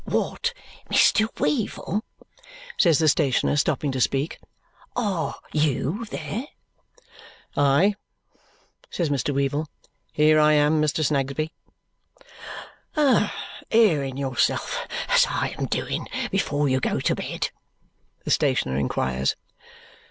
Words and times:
"What, 0.05 0.51
Mr. 0.89 1.27
Weevle?" 1.39 2.01
says 2.75 2.97
the 2.97 3.07
stationer, 3.07 3.55
stopping 3.55 3.91
to 3.91 4.01
speak. 4.01 4.39
"Are 4.95 5.35
YOU 5.53 6.05
there?" 6.05 6.45
"Aye!" 7.55 7.93
says 8.89 9.11
Weevle, 9.11 9.67
"Here 10.11 10.39
I 10.39 10.53
am, 10.53 10.81
Mr. 10.81 11.05
Snagsby." 11.05 11.53
"Airing 13.71 14.17
yourself, 14.17 14.87
as 15.09 15.27
I 15.29 15.53
am 15.59 15.67
doing, 15.67 16.07
before 16.31 16.67
you 16.67 16.79
go 16.79 16.99
to 16.99 17.13
bed?" 17.13 17.51
the 18.25 18.31
stationer 18.31 18.77
inquires. 18.77 19.35